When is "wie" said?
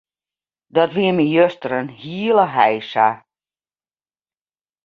0.95-1.11